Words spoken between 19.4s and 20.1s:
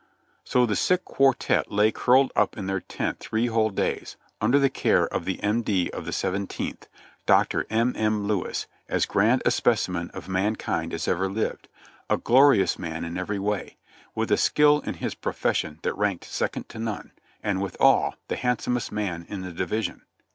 the division.